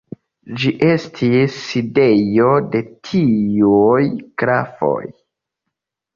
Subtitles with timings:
[0.61, 4.03] Ĝi estis sidejo de tiuj
[4.45, 4.99] grafoj.